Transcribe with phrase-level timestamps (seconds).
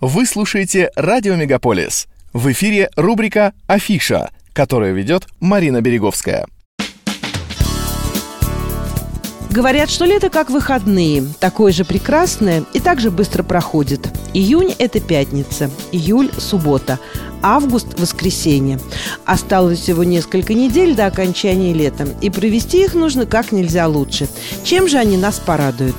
[0.00, 2.06] Вы слушаете «Радио Мегаполис».
[2.32, 6.46] В эфире рубрика «Афиша», которую ведет Марина Береговская.
[9.50, 14.08] Говорят, что лето как выходные, такое же прекрасное и так же быстро проходит.
[14.32, 16.98] Июнь– это пятница, июль– суббота,
[17.42, 18.80] август– воскресенье.
[19.26, 24.30] Осталось всего несколько недель до окончания лета, и провести их нужно как нельзя лучше.
[24.64, 25.96] Чем же они нас порадуют?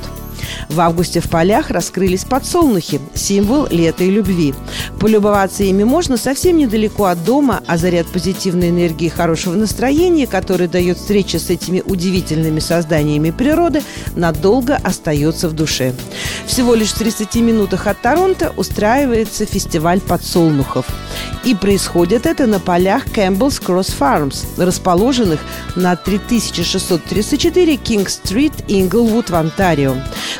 [0.71, 4.53] В августе в полях раскрылись подсолнухи, символ лета и любви.
[5.01, 10.69] Полюбоваться ими можно совсем недалеко от дома, а заряд позитивной энергии и хорошего настроения, который
[10.69, 13.83] дает встреча с этими удивительными созданиями природы,
[14.15, 15.93] надолго остается в душе.
[16.45, 20.85] Всего лишь в 30 минутах от Торонто устраивается фестиваль подсолнухов.
[21.43, 25.41] И происходит это на полях Campbell's Cross Farms, расположенных
[25.75, 29.95] на 3634 Кинг-стрит, Инглвуд в Онтарио.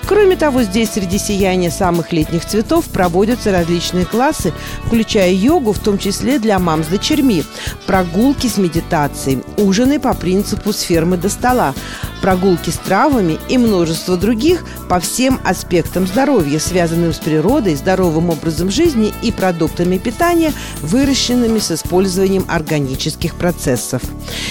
[0.05, 4.53] Кроме того, здесь среди сияния самых летних цветов проводятся различные классы,
[4.85, 7.43] включая йогу, в том числе для мам с дочерьми,
[7.85, 11.73] прогулки с медитацией, ужины по принципу с фермы до стола,
[12.21, 18.69] прогулки с травами и множество других по всем аспектам здоровья, связанным с природой, здоровым образом
[18.69, 24.01] жизни и продуктами питания, выращенными с использованием органических процессов.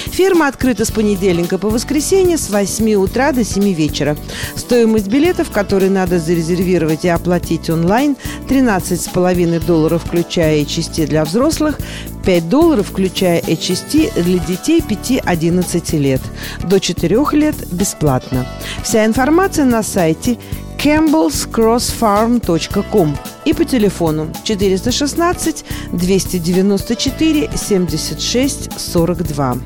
[0.06, 4.16] Ферма открыта с понедельника по воскресенье с 8 утра до 7 вечера.
[4.56, 8.16] Стоимость билетов, которые надо зарезервировать и оплатить онлайн,
[8.48, 11.78] 13,5 долларов, включая части для взрослых,
[12.24, 16.20] 5 долларов, включая HST для детей 5-11 лет.
[16.64, 18.46] До 4 лет бесплатно.
[18.82, 20.38] Вся информация на сайте
[20.78, 29.56] campbellscrossfarm.com и по телефону 416 294 76 42.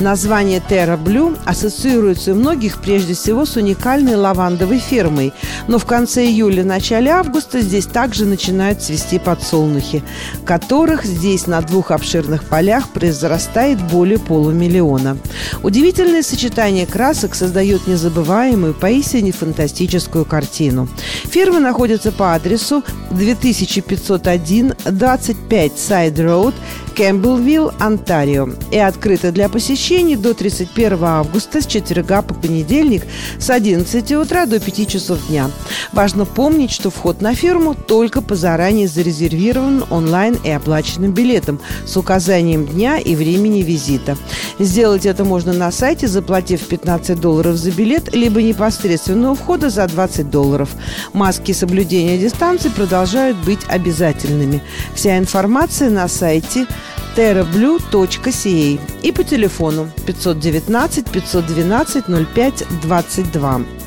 [0.00, 5.32] Название Terra Blue ассоциируется у многих прежде всего с уникальной лавандовой фермой,
[5.68, 10.02] но в конце июля, начале августа здесь также начинают цвести подсолнухи,
[10.44, 15.18] которых здесь на двух обширных полях произрастает более полумиллиона.
[15.62, 20.88] Удивительное сочетание красок создает незабываемую, поистине фантастическую картину.
[21.24, 26.54] Ферма находится по адресу 2501 25 Side Road,
[26.96, 29.48] Кэмпбеллвилл, Онтарио и открыта для
[29.82, 33.02] посещений до 31 августа с четверга по понедельник
[33.40, 35.50] с 11 утра до 5 часов дня.
[35.92, 41.96] Важно помнить, что вход на ферму только по заранее зарезервированным онлайн и оплаченным билетам с
[41.96, 44.16] указанием дня и времени визита.
[44.60, 49.88] Сделать это можно на сайте, заплатив 15 долларов за билет, либо непосредственно у входа за
[49.88, 50.70] 20 долларов.
[51.12, 54.62] Маски и соблюдение дистанции продолжают быть обязательными.
[54.94, 56.68] Вся информация на сайте
[57.16, 63.81] terrablue.ca и по телефону 519 512 05 22.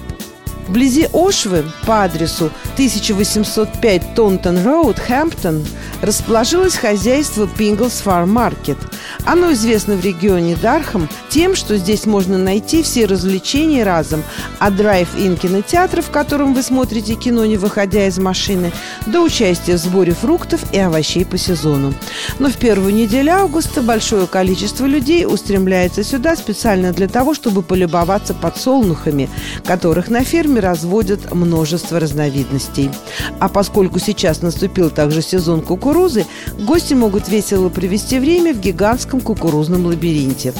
[0.67, 5.63] Вблизи Ошвы по адресу 1805 Тонтон Роуд, Хэмптон,
[6.01, 8.77] расположилось хозяйство Пинглс Farm Market.
[9.25, 14.23] Оно известно в регионе Дархам тем, что здесь можно найти все развлечения разом,
[14.59, 18.71] от драйв-ин кинотеатра, в котором вы смотрите кино, не выходя из машины,
[19.05, 21.93] до участия в сборе фруктов и овощей по сезону.
[22.39, 28.33] Но в первую неделю августа большое количество людей устремляется сюда специально для того, чтобы полюбоваться
[28.33, 29.29] подсолнухами,
[29.65, 32.91] которых на ферме разводят множество разновидностей.
[33.39, 36.25] А поскольку сейчас наступил также сезон кукурузы,
[36.59, 40.53] гости могут весело провести время в гигантском кукурузном лабиринте.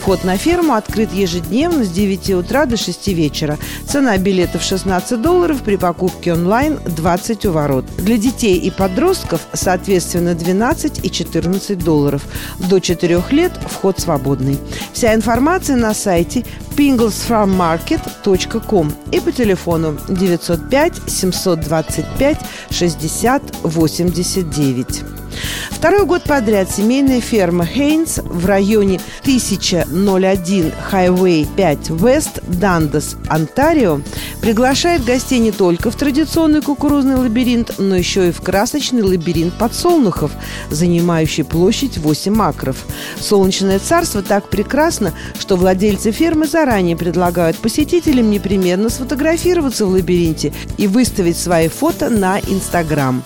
[0.00, 3.58] Вход на ферму открыт ежедневно с 9 утра до 6 вечера.
[3.88, 7.84] Цена билетов 16 долларов при покупке онлайн 20 у ворот.
[7.98, 12.22] Для детей и подростков, соответственно, 12 и 14 долларов.
[12.58, 14.58] До 4 лет вход свободный.
[14.92, 16.44] Вся информация на сайте
[16.76, 22.38] pinglesfarmmarket.com и по телефону 905 725
[22.70, 25.21] 60 89.
[25.70, 34.00] Второй год подряд семейная ферма Хейнс в районе 1001 Highway 5 West, Дандас, Онтарио
[34.40, 40.32] приглашает гостей не только в традиционный кукурузный лабиринт, но еще и в красочный лабиринт подсолнухов,
[40.70, 42.76] занимающий площадь 8 акров.
[43.18, 50.86] Солнечное царство так прекрасно, что владельцы фермы заранее предлагают посетителям непременно сфотографироваться в лабиринте и
[50.86, 53.22] выставить свои фото на Инстаграм.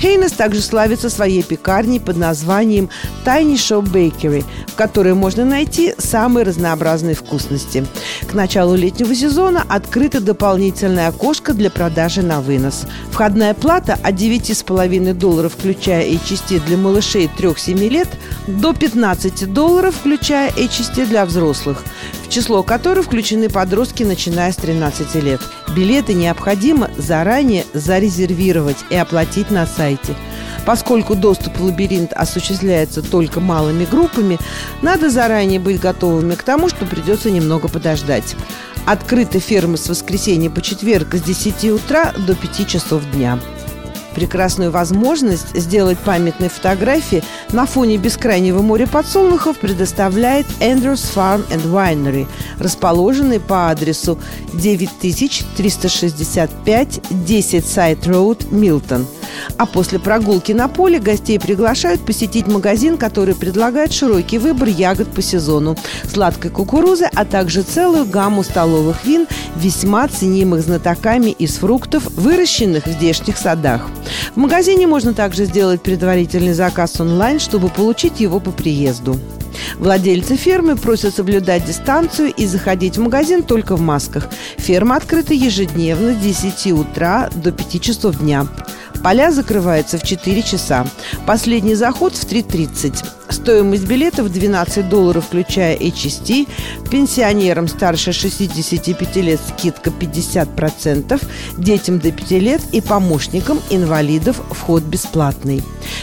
[0.00, 2.90] Хейнес также славится своей пекарней под названием
[3.24, 7.86] Tiny Shop Bakery, в которой можно найти самые разнообразные вкусности.
[8.28, 12.86] К началу летнего сезона открыто дополнительное окошко для продажи на вынос.
[13.10, 18.08] Входная плата от 9,5 долларов, включая HST для малышей 3-7 лет,
[18.46, 21.82] до 15 долларов, включая HST для взрослых.
[22.24, 25.40] в число которых включены подростки, начиная с 13 лет.
[25.74, 30.14] Билеты необходимо заранее зарезервировать и оплатить на сайте.
[30.66, 34.38] Поскольку доступ в лабиринт осуществляется только малыми группами,
[34.82, 38.36] надо заранее быть готовыми к тому, что придется немного подождать.
[38.84, 43.38] Открыта ферма с воскресенья по четверг с 10 утра до 5 часов дня
[44.16, 47.22] прекрасную возможность сделать памятные фотографии
[47.52, 52.26] на фоне бескрайнего моря подсолнухов предоставляет Andrews Farm and Winery,
[52.58, 54.18] расположенный по адресу
[54.54, 59.06] 9365 10 Side Road, Милтон.
[59.56, 65.22] А после прогулки на поле гостей приглашают посетить магазин, который предлагает широкий выбор ягод по
[65.22, 65.76] сезону,
[66.10, 72.90] сладкой кукурузы, а также целую гамму столовых вин, весьма ценимых знатоками из фруктов, выращенных в
[72.90, 73.82] здешних садах.
[74.34, 79.18] В магазине можно также сделать предварительный заказ онлайн, чтобы получить его по приезду.
[79.78, 84.28] Владельцы фермы просят соблюдать дистанцию и заходить в магазин только в масках.
[84.58, 88.46] Ферма открыта ежедневно с 10 утра до 5 часов дня.
[89.06, 90.84] Поля закрываются в 4 часа.
[91.28, 93.04] Последний заход в 3.30.
[93.30, 96.48] Стоимость билетов 12 долларов, включая HST.
[96.90, 101.24] Пенсионерам старше 65 лет скидка 50%,
[101.56, 105.62] детям до 5 лет и помощникам инвалидов вход бесплатный.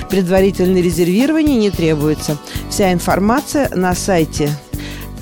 [0.09, 2.37] Предварительное резервирование не требуется.
[2.69, 4.49] Вся информация на сайте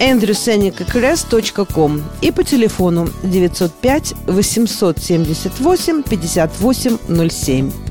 [0.01, 7.90] andrewsenicacrest.com и по телефону 905 878 5807.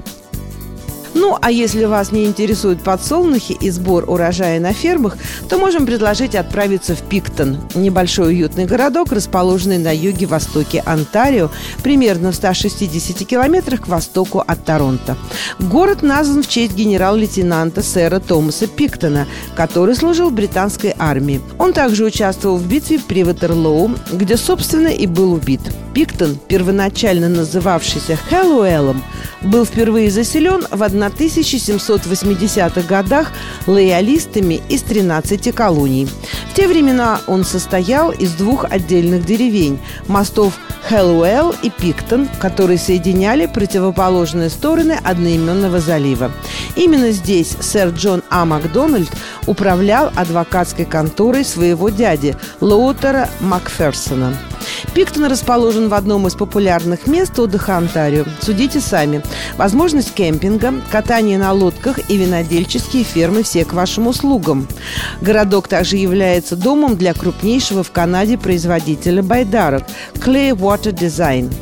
[1.14, 5.16] Ну, а если вас не интересуют подсолнухи и сбор урожая на фермах,
[5.48, 11.50] то можем предложить отправиться в Пиктон, небольшой уютный городок, расположенный на юге-востоке Онтарио,
[11.82, 15.16] примерно в 160 километрах к востоку от Торонто.
[15.58, 19.26] Город назван в честь генерал-лейтенанта сэра Томаса Пиктона,
[19.56, 21.40] который служил в британской армии.
[21.58, 25.60] Он также участвовал в битве при Ватерлоу, где, собственно, и был убит.
[25.94, 29.02] Пиктон, первоначально называвшийся Хэллоуэллом,
[29.42, 33.32] был впервые заселен в 1780-х годах
[33.66, 36.08] лоялистами из 13 колоний.
[36.50, 40.54] В те времена он состоял из двух отдельных деревень– мостов
[40.88, 46.32] Хэллоуэлл и Пиктон, которые соединяли противоположные стороны одноименного залива.
[46.76, 48.44] Именно здесь сэр Джон А.
[48.44, 49.10] Макдональд
[49.46, 54.36] управлял адвокатской конторой своего дяди Лоутера Макферсона.
[54.94, 58.24] Пиктон расположен в одном из популярных мест отдыха Онтарио.
[58.40, 59.22] Судите сами.
[59.56, 64.66] Возможность кемпинга, катание на лодках и винодельческие фермы все к вашим услугам.
[65.20, 69.84] Городок также является домом для крупнейшего в Канаде производителя байдарок–
[70.14, 71.52] Clay Water Design.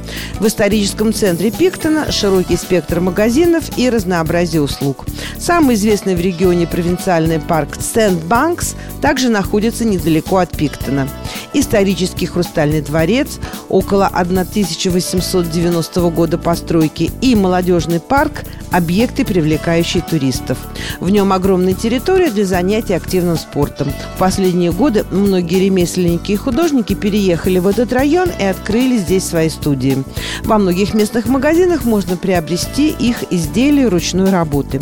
[0.40, 5.04] В историческом центре Пиктона широкий спектр магазинов и разнообразие услуг.
[5.38, 11.08] Самый известный в регионе провинциальный парк Сент-Банкс также находится недалеко от Пиктона.
[11.54, 20.58] Исторический хрустальный дворец, около 1890 года постройки, и молодежный парк– объекты, привлекающие туристов.
[21.00, 23.92] В нем огромная территория для занятий активным спортом.
[24.14, 29.48] В последние годы многие ремесленники и художники переехали в этот район и открыли здесь свои
[29.48, 30.02] студии.
[30.44, 34.80] Во многих местных магазинах можно приобрести их изделия ручной работы.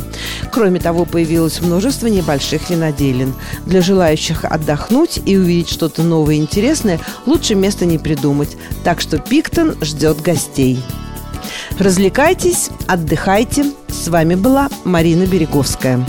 [0.52, 3.34] Кроме того, появилось множество небольших виноделин.
[3.66, 8.56] Для желающих отдохнуть и увидеть что-то новое и интересное лучше места не придумать.
[8.82, 10.82] Так что Пиктон ждет гостей.
[11.78, 13.66] Развлекайтесь, отдыхайте.
[13.88, 16.02] С вами была Марина Береговская.